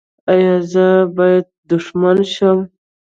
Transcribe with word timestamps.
ایا 0.33 0.55
زه 0.71 0.87
باید 1.15 1.45
دښمن 1.69 2.17
شم؟ 2.33 2.57